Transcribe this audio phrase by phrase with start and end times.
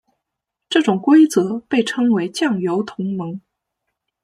[0.67, 3.39] 这种规则被称为酱油同盟。